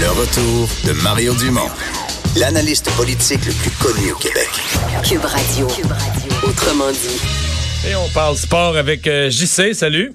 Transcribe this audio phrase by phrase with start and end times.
[0.00, 1.68] Le retour de Mario Dumont,
[2.36, 4.48] l'analyste politique le plus connu au Québec.
[5.06, 5.66] Cube Radio.
[6.42, 7.20] Autrement dit.
[7.90, 9.74] Et on parle sport avec euh, JC.
[9.74, 10.12] Salut.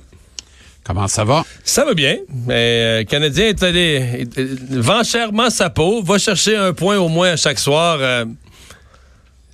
[0.84, 1.46] Comment ça va?
[1.64, 2.18] Ça va bien.
[2.48, 6.74] Mais euh, le Canadien est allé est- est- vend chèrement sa peau, va chercher un
[6.74, 7.98] point au moins à chaque soir.
[8.02, 8.26] euh,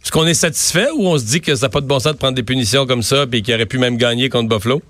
[0.03, 2.13] Est-ce qu'on est satisfait ou on se dit que ça n'a pas de bon sens
[2.13, 4.81] de prendre des punitions comme ça et qu'il aurait pu même gagner contre Buffalo?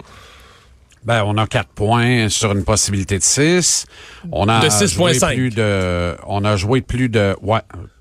[1.05, 3.85] Ben, on a quatre points sur une possibilité de 6.
[4.31, 5.35] On a De joué 6,5.
[5.35, 7.59] plus de, on a joué plus de, ouais.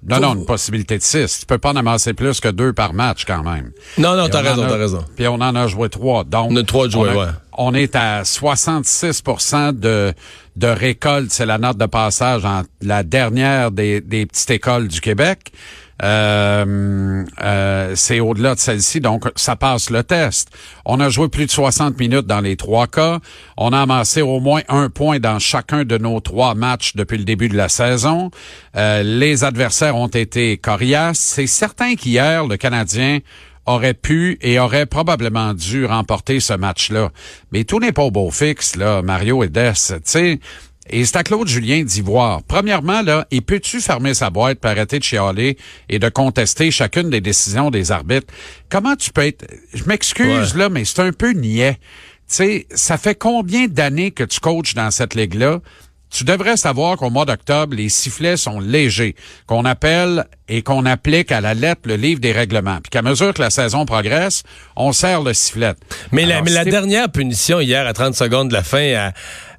[0.09, 1.41] Non, non, une possibilité de 6.
[1.41, 3.73] Tu peux pas en amasser plus que deux par match quand même.
[3.99, 5.05] Non, non, t'as raison, t'as raison.
[5.17, 6.25] Puis on en a joué trois.
[6.25, 7.33] Donc, On a trois de joués, on a- ouais.
[7.59, 9.23] On est à 66
[9.75, 10.15] de,
[10.57, 11.31] de récolte.
[11.31, 15.53] C'est la note de passage en la dernière des, des petites écoles du Québec.
[16.03, 20.51] Euh, euh, c'est au-delà de celle-ci, donc ça passe le test.
[20.85, 23.21] On a joué plus de 60 minutes dans les trois cas.
[23.57, 27.25] On a amassé au moins un point dans chacun de nos trois matchs depuis le
[27.25, 28.31] début de la saison.
[28.77, 31.19] Euh, les adversaires ont été coriaces.
[31.19, 33.21] C'est certain qu'hier, le Canadien
[33.67, 37.11] aurait pu et aurait probablement dû remporter ce match-là.
[37.53, 39.73] Mais tout n'est pas au beau fixe, là, Mario et Des.
[39.75, 40.41] Tu sais,
[40.91, 42.43] et c'est à Claude Julien d'y voir.
[42.43, 45.57] Premièrement, là, et peux-tu fermer sa boîte pour arrêter de chialer
[45.89, 48.33] et de contester chacune des décisions des arbitres?
[48.69, 49.47] Comment tu peux être...
[49.73, 50.59] Je m'excuse, Ouais.
[50.59, 51.79] là, mais c'est un peu niais.
[52.29, 55.61] Tu sais, ça fait combien d'années que tu coaches dans cette ligue-là?
[56.11, 59.15] Tu devrais savoir qu'au mois d'octobre, les sifflets sont légers,
[59.47, 62.81] qu'on appelle et qu'on applique à la lettre le livre des règlements.
[62.83, 64.43] Puis qu'à mesure que la saison progresse,
[64.77, 65.73] on serre le sifflet.
[66.11, 69.13] Mais, la, mais dernière punition hier à 30 secondes de la fin à,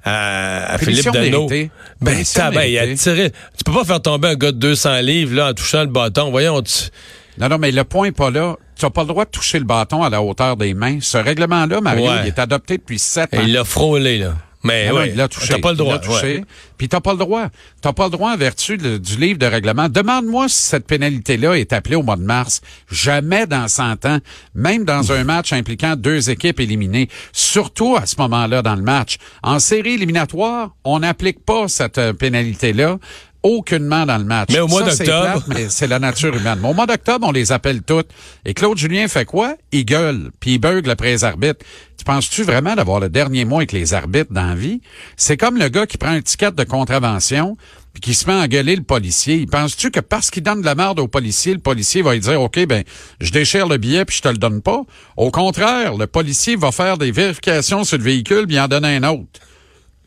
[0.04, 1.46] à, à Philippe Dano.
[1.48, 1.70] méritée.
[2.00, 3.30] Ben, Punition tabac, il a tiré.
[3.56, 6.30] Tu peux pas faire tomber un gars de 200 livres là, en touchant le bâton.
[6.30, 6.90] Voyons, tu-
[7.38, 8.56] Non, non, mais le point est pas là.
[8.76, 10.98] Tu n'as pas le droit de toucher le bâton à la hauteur des mains.
[11.00, 12.18] Ce règlement-là, Mario, Ouais.
[12.22, 13.42] il est adopté depuis sept Et ans.
[13.44, 14.34] il l'a frôlé, là.
[14.64, 15.48] Mais Ah non, ouais, il l'a touché.
[15.54, 15.98] T'as pas le droit.
[15.98, 16.38] Touché.
[16.38, 16.44] ouais.
[16.78, 17.48] Puis t'as pas le droit.
[17.82, 19.88] T'as pas le droit en vertu du livre de règlement.
[19.88, 22.62] Demande-moi si cette pénalité-là est appelée au mois de mars.
[22.90, 24.18] Jamais dans 100 ans.
[24.54, 27.08] Même dans un match impliquant deux équipes éliminées.
[27.32, 29.18] Surtout à ce moment-là dans le match.
[29.42, 32.98] En série éliminatoire, on n'applique pas cette euh, pénalité-là.
[33.42, 34.48] Aucunement dans le match.
[34.50, 36.58] Mais au mois d'octobre- mais c'est la nature humaine.
[36.62, 38.08] Mais au mois d'octobre, on les appelle toutes.
[38.46, 39.54] Et Claude Julien fait quoi?
[39.70, 41.62] Il gueule, puis il beugle après les arbitres.
[42.04, 44.82] Tu penses-tu vraiment d'avoir le dernier mot avec les arbitres dans la vie?
[45.16, 47.56] C'est comme le gars qui prend un ticket de contravention
[47.94, 49.46] puis qui se met à engueuler le policier.
[49.46, 52.42] Penses-tu que parce qu'il donne de la merde au policier, le policier va lui dire,
[52.42, 52.84] OK, ben,
[53.22, 54.82] je déchire le billet puis je te le donne pas?
[55.16, 59.04] Au contraire, le policier va faire des vérifications sur le véhicule puis en donner un
[59.04, 59.40] autre.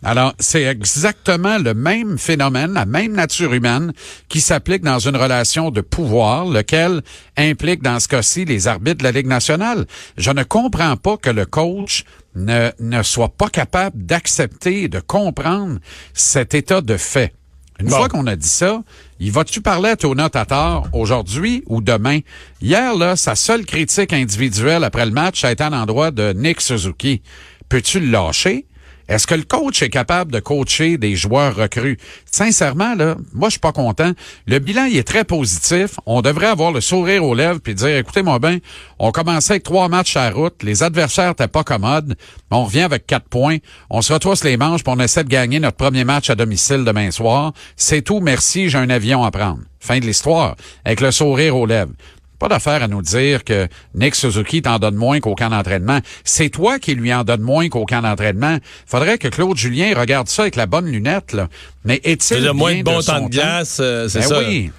[0.07, 3.91] Alors, c'est exactement le même phénomène, la même nature humaine
[4.29, 7.01] qui s'applique dans une relation de pouvoir, lequel
[7.35, 9.85] implique dans ce cas-ci les arbitres de la Ligue nationale.
[10.15, 15.01] Je ne comprends pas que le coach ne, ne soit pas capable d'accepter et de
[15.01, 15.79] comprendre
[16.13, 17.33] cet état de fait.
[17.81, 17.97] Une Bon.
[17.97, 18.83] fois qu'on a dit ça,
[19.19, 22.19] il va-tu parler à Tona Tatar aujourd'hui ou demain?
[22.61, 26.61] Hier, là, sa seule critique individuelle après le match, a été à l'endroit de Nick
[26.61, 27.21] Suzuki.
[27.67, 28.67] Peux-tu le lâcher?
[29.07, 31.97] Est-ce que le coach est capable de coacher des joueurs recrues?
[32.29, 34.11] Sincèrement, là, moi, je suis pas content.
[34.47, 35.91] Le bilan, il est très positif.
[36.05, 38.57] On devrait avoir le sourire aux lèvres puis dire, écoutez-moi bien,
[38.99, 40.61] on commençait avec trois matchs à la route.
[40.63, 42.15] Les adversaires étaient pas commodes.
[42.51, 43.57] On revient avec quatre points.
[43.89, 46.83] On se retrousse les manches puis on essaie de gagner notre premier match à domicile
[46.83, 47.53] demain soir.
[47.75, 48.19] C'est tout.
[48.19, 48.69] Merci.
[48.69, 49.59] J'ai un avion à prendre.
[49.79, 50.55] Fin de l'histoire.
[50.83, 51.91] Avec le sourire aux lèvres.
[52.39, 55.99] Pas d'affaire à nous dire que Nick Suzuki t'en donne moins qu'au camp d'entraînement.
[56.23, 58.57] C'est toi qui lui en donne moins qu'au camp d'entraînement.
[58.85, 61.47] Faudrait que Claude Julien regarde ça avec la bonne lunette, là.
[61.83, 64.39] Mais est-il C'est-à-dire moins de bon son temps de glace, euh, c'est Ben ça.
[64.39, 64.71] oui.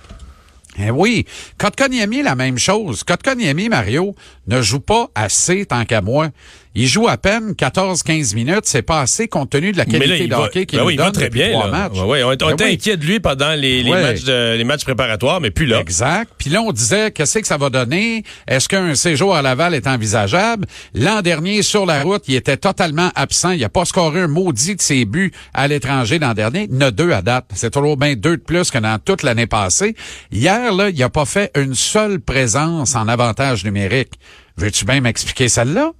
[0.80, 1.26] Eh oui.
[1.58, 3.02] Kotkaniemi, la même chose.
[3.02, 4.14] Kotkaniemi, Mario,
[4.46, 6.28] ne joue pas assez tant qu'à moi.
[6.74, 8.60] Il joue à peine 14-15 minutes.
[8.64, 10.96] C'est pas assez compte tenu de la là, qualité il de hockey qu'il ben oui,
[10.96, 11.50] donne très bien.
[11.50, 11.70] trois là.
[11.88, 11.98] matchs.
[11.98, 12.72] Ouais, ouais, on, on Ben était oui.
[12.74, 14.02] inquiet de lui pendant les, les Ouais.
[14.02, 15.80] matchs de- les matchs préparatoires, mais plus là.
[15.80, 16.30] Exact.
[16.38, 18.22] Puis là, on disait, qu'est-ce que ça va donner?
[18.46, 20.66] Est-ce qu'un séjour à Laval est envisageable?
[20.94, 23.50] L'an dernier, sur la route, il était totalement absent.
[23.52, 26.68] Il n'a pas scoré un maudit de ses buts à l'étranger l'an dernier.
[26.70, 27.46] Il en a deux à date.
[27.54, 29.94] C'est toujours bien deux de plus que dans toute l'année passée.
[30.30, 34.12] Hier, là, il n'a pas fait une seule présence en avantage numérique.
[34.56, 35.92] Veux-tu bien m'expliquer celle-là?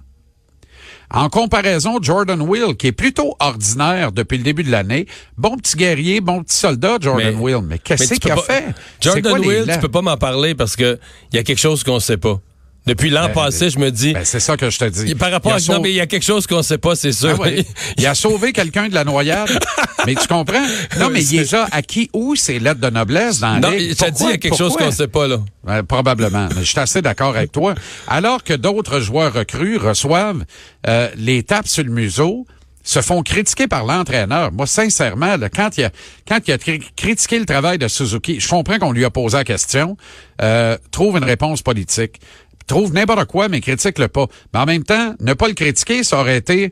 [1.11, 5.07] En comparaison, Jordan Will, qui est plutôt ordinaire depuis le début de l'année,
[5.37, 7.61] bon petit guerrier, bon petit soldat, Jordan Mais- Will.
[7.67, 8.65] Mais qu'est-ce qu'il a pas- fait?
[9.01, 10.99] Jordan quoi Will, tu peux pas m'en parler parce que
[11.31, 12.39] il y a quelque chose qu'on sait pas.
[12.85, 15.13] Depuis l'an Ben, passé, je me dis, Ben, c'est ça que je te dis.
[15.13, 15.57] par rapport Il à...
[15.57, 17.35] Non, sauvé- mais il y a quelque chose qu'on sait pas, c'est sûr.
[17.37, 17.65] Ah ouais.
[17.97, 19.49] Il a sauvé quelqu'un de la noyade.
[20.07, 20.65] mais tu comprends?
[20.99, 24.09] Non, mais il les a acquis où ces lettres de noblesse dans non, je te
[24.09, 25.37] dis, il y a quelque chose qu'on sait pas, là.
[25.67, 26.47] Ouais, probablement.
[26.55, 27.75] Mais je suis assez d'accord avec toi.
[28.07, 30.43] Alors que d'autres joueurs recrues reçoivent
[30.87, 32.47] euh, les tapes sur le museau,
[32.81, 34.51] se font critiquer par l'entraîneur.
[34.51, 35.91] Moi, sincèrement, là, quand il a
[36.27, 39.37] quand il a cri- critiqué le travail de Suzuki, je comprends qu'on lui a posé
[39.37, 39.95] la question.
[40.41, 42.19] euh, trouve une réponse politique.
[42.69, 44.27] Trouve n'importe quoi, mais critique-le pas.
[44.53, 46.71] Mais en même temps, ne pas le critiquer, ça aurait été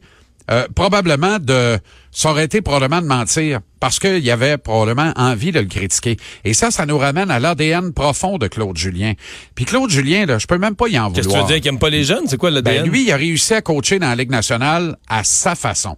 [0.51, 1.79] euh, probablement de
[2.11, 6.17] ça aurait été probablement de mentir parce qu'il y avait probablement envie de le critiquer.
[6.45, 9.13] Et ça, ça nous ramène à l'ADN profond de Claude Julien.
[9.55, 11.47] Puis Claude Julien, là, je peux même pas y en Qu'est-ce que tu vouloir.
[11.47, 12.27] veux dire qu'il aime pas les jeunes?
[12.27, 15.23] C'est quoi le Ben, lui, il a réussi à coacher dans la Ligue nationale à
[15.23, 15.97] sa façon.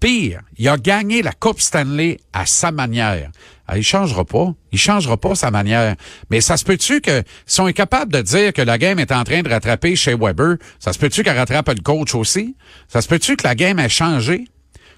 [0.00, 3.30] Pire, il a gagné la Coupe Stanley à sa manière.
[3.68, 4.54] Ah, il changera pas.
[4.72, 5.96] Il changera pas sa manière.
[6.30, 9.12] Mais ça se peut-tu que, si on est capable de dire que la game est
[9.12, 12.56] en train de rattraper chez Weber, ça se peut-tu qu'elle rattrape le coach aussi?
[12.88, 14.44] Ça se peut-tu que la game ait changé?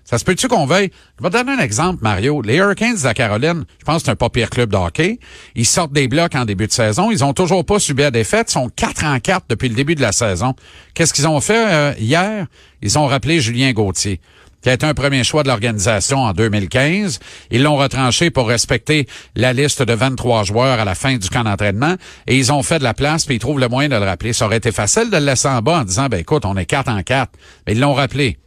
[0.05, 0.91] Ça se peut-tu qu'on veuille...
[1.19, 2.41] Je vais te donner un exemple, Mario.
[2.41, 5.19] Les Hurricanes de la Caroline, je pense que c'est un pas pire club de hockey.
[5.55, 7.11] Ils sortent des blocs en début de saison.
[7.11, 8.49] Ils ont toujours pas subi la défaite.
[8.51, 10.55] Ils sont 4 en 4 depuis le début de la saison.
[10.95, 12.47] Qu'est-ce qu'ils ont fait euh, hier?
[12.81, 14.21] Ils ont rappelé Julien Gauthier
[14.63, 17.21] qui a été un premier choix de l'organisation en 2015.
[17.51, 19.07] Ils l'ont retranché pour respecter
[19.37, 21.95] la liste de 23 joueurs à la fin du camp d'entraînement
[22.27, 24.33] et ils ont fait de la place puis ils trouvent le moyen de le rappeler.
[24.33, 26.67] Ça aurait été facile de le laisser en bas en disant, ben écoute, on est
[26.67, 27.31] 4 en 4.
[27.67, 28.39] Mais ils l'ont rappelé.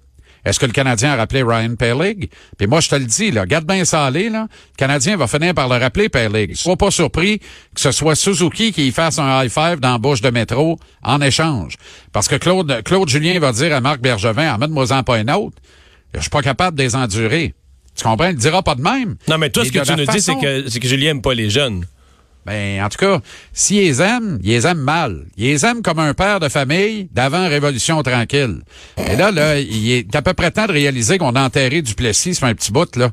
[0.44, 2.32] Est-ce que le Canadien a rappelé Ryan Pellig?
[2.58, 4.30] Puis moi, je te le dis, là, garde bien ça aller.
[4.30, 6.56] Le Canadien va finir par le rappeler, Pellig.
[6.56, 10.22] Sois pas surpris que ce soit Suzuki qui fasse un high five dans la bouche
[10.22, 11.76] de métro en échange.
[12.12, 15.58] Parce que Claude, Claude Julien va dire à Marc Bergevin, amène-moi-en pas une autre.
[16.14, 17.54] Je suis pas capable de les endurer.
[17.96, 18.30] Tu comprends?
[18.30, 19.16] Il dira pas de même.
[19.28, 21.22] Non, mais toi, Mais ce que tu nous dis, c'est que, c'est que Julien aime
[21.22, 21.86] pas les jeunes.
[22.46, 23.20] Ben, en tout cas,
[23.54, 25.26] s'ils les aiment, ils les aiment mal.
[25.38, 28.62] Ils les aiment comme un père de famille d'avant Révolution tranquille.
[28.98, 32.36] Et là, là, il est à peu près temps de réaliser qu'on a enterré Duplessis
[32.36, 33.12] sur un petit bout, là.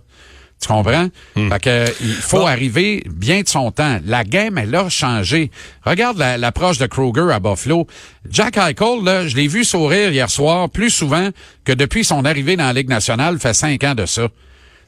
[0.60, 1.08] Tu comprends?
[1.34, 2.46] Fait que, euh, il faut Bon.
[2.46, 4.00] arriver bien de son temps.
[4.04, 5.52] La game, elle a changé.
[5.84, 7.86] Regarde la- l'approche de Kruger à Buffalo.
[8.28, 11.28] Jack Eichel, là, je l'ai vu sourire hier soir plus souvent
[11.64, 14.26] que depuis son arrivée dans la Ligue nationale, fait cinq ans de ça.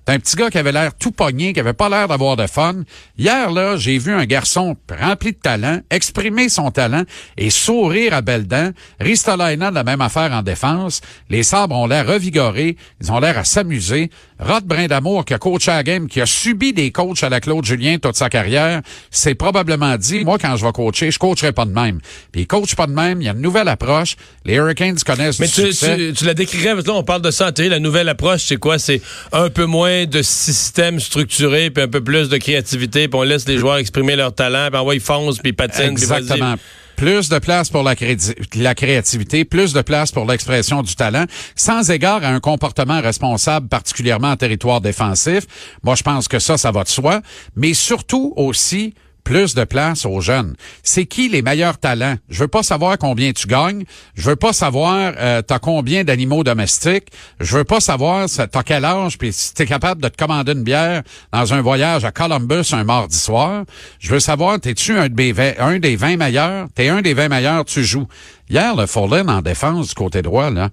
[0.07, 2.47] C'est un petit gars qui avait l'air tout pogné, qui avait pas l'air d'avoir de
[2.47, 2.83] fun.
[3.17, 7.05] Hier, là, j'ai vu un garçon rempli de talent, exprimer son talent
[7.37, 8.71] et sourire à belles dents.
[8.99, 11.01] Ristolainen, la même affaire en défense.
[11.29, 12.77] Les sabres ont l'air revigorés.
[13.01, 14.11] Ils ont l'air à s'amuser.
[14.41, 17.41] Rod Brindamour, qui a coaché à la game, qui a subi des coachs à la
[17.41, 18.81] Claude Julien toute sa carrière,
[19.11, 22.01] s'est probablement dit, moi, quand je vais coacher, je coacherai pas de même.
[22.33, 23.21] Puis il coach pas de même.
[23.21, 24.17] Il y a une nouvelle approche.
[24.47, 25.97] Les Hurricanes connaissent Mais du tu, succès.
[25.97, 28.57] tu, tu la décrirais, parce que là, on parle de télé, la nouvelle approche, c'est
[28.57, 28.79] quoi?
[28.79, 29.03] C'est
[29.33, 33.47] un peu moins de système structuré, puis un peu plus de créativité, puis on laisse
[33.47, 35.91] les joueurs exprimer leur talent, puis envoie, ils foncent, puis ils patinent.
[35.91, 36.55] Exactement.
[36.97, 41.25] Plus de place pour la, crédi- la créativité, plus de place pour l'expression du talent,
[41.57, 45.45] sans égard à un comportement responsable, particulièrement en territoire défensif.
[45.83, 47.23] Moi, je pense que ça, ça va de soi.
[47.57, 48.95] Mais surtout aussi,
[49.25, 50.55] plus de place aux jeunes.
[50.83, 52.17] C'est qui les meilleurs talents?
[52.29, 53.85] Je veux pas savoir combien tu gagnes.
[54.15, 57.09] Je veux pas savoir euh, t'as combien d'animaux domestiques.
[57.39, 60.63] Je veux pas savoir t'as quel âge puis si t'es capable de te commander une
[60.65, 61.03] bière
[61.33, 63.65] dans un voyage à Columbus un mardi soir.
[63.99, 66.67] Je veux savoir t'es-tu un, des vingt- un des 20 meilleurs?
[66.75, 68.07] T'es un des 20 meilleurs, tu joues.
[68.49, 70.71] Hier, le Fullen en défense du côté droit, là,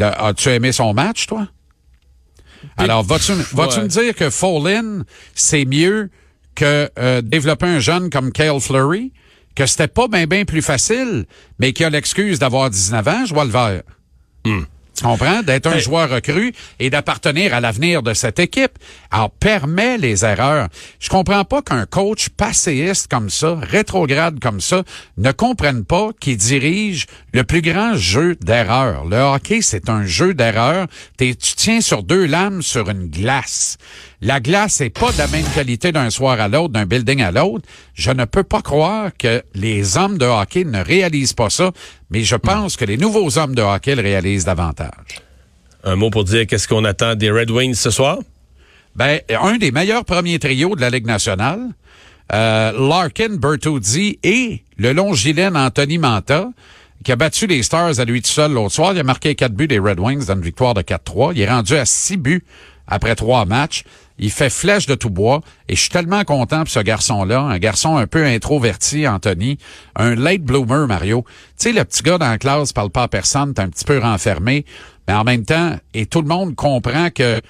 [0.00, 1.48] as-tu aimé son match, toi?
[2.76, 3.82] Alors, vas-tu vas-tu Ouais.
[3.84, 5.02] me dire que Fallin,
[5.34, 6.10] c'est mieux
[6.58, 9.12] que euh, développer un jeune comme Cale Fleury,
[9.54, 11.24] que c'était pas bien bien plus facile,
[11.60, 13.82] mais qui a l'excuse d'avoir 19 ans, je vois le vert.
[14.44, 15.42] Tu comprends?
[15.44, 15.80] D'être un Hey.
[15.80, 18.72] joueur recru et d'appartenir à l'avenir de cette équipe.
[19.12, 20.66] Alors, permet les erreurs.
[20.98, 24.82] Je comprends pas qu'un coach passéiste comme ça, rétrograde comme ça,
[25.16, 29.04] ne comprenne pas qu'il dirige le plus grand jeu d'erreurs.
[29.04, 30.88] Le hockey, c'est un jeu d'erreurs.
[31.16, 33.76] Tu tiens sur deux lames sur une glace.
[34.20, 37.30] La glace n'est pas de la même qualité d'un soir à l'autre, d'un building à
[37.30, 37.64] l'autre.
[37.94, 41.70] Je ne peux pas croire que les hommes de hockey ne réalisent pas ça,
[42.10, 45.22] mais je pense que les nouveaux hommes de hockey le réalisent davantage.
[45.84, 48.18] Un mot pour dire qu'est-ce qu'on attend des Red Wings ce soir?
[48.96, 51.60] Ben, un des meilleurs premiers trios de la Ligue nationale,
[52.32, 56.50] euh, Larkin, Bertuzzi et le longilène Anthony Manta,
[57.04, 58.92] qui a battu les Stars à lui tout seul l'autre soir.
[58.92, 61.32] Il a marqué quatre buts des Red Wings dans une victoire de 4-3.
[61.36, 62.44] Il est rendu à six buts
[62.88, 63.84] après trois matchs.
[64.18, 67.58] Il fait flèche de tout bois et je suis tellement content pour ce garçon-là, un
[67.58, 69.58] garçon un peu introverti, Anthony,
[69.96, 71.24] un late bloomer, Mario.
[71.26, 73.84] Tu sais, le petit gars dans la classe parle pas à personne, t'es un petit
[73.84, 74.64] peu renfermé.
[75.06, 77.40] Mais en même temps, et tout le monde comprend que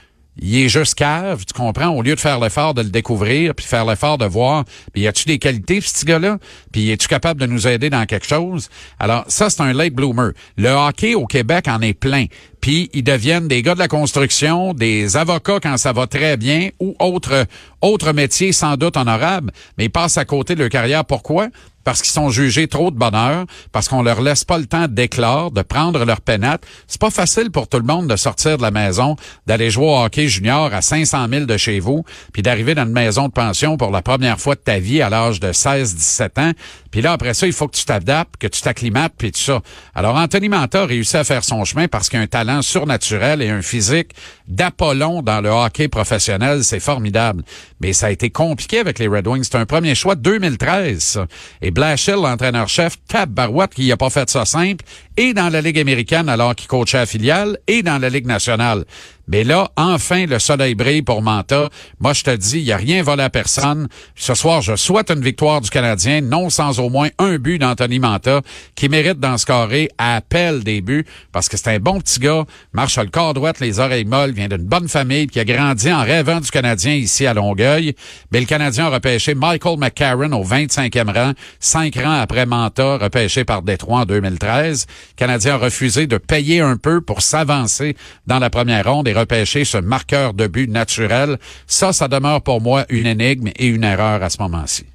[0.40, 3.66] il est juste cave, tu comprends, au lieu de faire l'effort de le découvrir, puis
[3.66, 6.38] faire l'effort de voir, puis y a-tu des qualités, ce gars-là?
[6.73, 8.68] Puis es-tu capable de nous aider dans quelque chose?
[8.99, 10.33] Alors, ça, c'est un late bloomer.
[10.57, 12.26] Le hockey au Québec en est plein.
[12.61, 16.71] Puis ils deviennent des gars de la construction, des avocats quand ça va très bien,
[16.80, 17.47] ou autre,
[17.80, 21.04] autre métier sans doute honorable, mais ils passent à côté de leur carrière.
[21.04, 21.49] Pourquoi?
[21.88, 25.50] Parce qu'ils sont jugés trop de bonheur, parce qu'on leur laisse pas le temps d'éclore,
[25.52, 26.62] de prendre leur pénate.
[26.87, 29.16] C'est pas facile pour tout le monde de sortir de la maison,
[29.47, 32.92] d'aller jouer au hockey junior à 500 000 de chez vous, puis d'arriver dans une
[32.92, 36.52] maison de pension pour la première fois de ta vie à l'âge de 16-17 ans.
[36.90, 39.61] Puis là, après ça, il faut que tu t'adaptes, que tu t'acclimates, puis tout ça.
[39.95, 43.42] Alors, Anthony Manta a réussi à faire son chemin parce qu'il a un talent surnaturel
[43.42, 44.12] et un physique
[44.47, 46.64] d'Apollon dans le hockey professionnel.
[46.64, 47.42] C'est formidable.
[47.80, 49.45] Mais ça a été compliqué avec les Red Wings.
[49.45, 51.02] C'est un premier choix de 2013.
[51.02, 51.26] Ça.
[51.62, 52.97] Et Blashill, l'entraîneur-chef,
[53.28, 54.85] Barouette, qui n'a pas fait ça simple,
[55.18, 58.84] et dans la Ligue américaine alors qu'il coachait la filiale, et dans la Ligue nationale.
[59.30, 61.68] Mais là, enfin, le soleil brille pour Manta.
[62.00, 63.88] Moi, je te dis, il n'y a rien volé à personne.
[64.14, 67.98] Ce soir, je souhaite une victoire du Canadien, non sans au moins un but d'Anthony
[67.98, 68.40] Manta,
[68.75, 72.44] qui mérite d'en scorer à appel des buts, parce que c'est un bon petit gars,
[72.72, 76.04] marche le corps droit, les oreilles molles, vient d'une bonne famille, qui a grandi en
[76.04, 77.94] rêvant du Canadien ici à Longueuil.
[78.32, 83.44] Mais le Canadien a repêché Michael McCarron au 25e rang, cinq rangs après Manta, repêché
[83.44, 84.87] par Détroit en 2013.
[85.16, 87.96] Canadien a refusé de payer un peu pour s'avancer
[88.26, 91.38] dans la première ronde et repêcher ce marqueur de but naturel.
[91.66, 94.86] Ça, ça demeure pour moi une énigme et une erreur à ce moment-ci.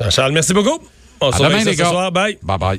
[0.00, 0.78] Jean-Charles, merci beaucoup.
[1.20, 2.12] On se retrouve ce soir.
[2.12, 2.38] Bye.
[2.42, 2.74] Bye bye.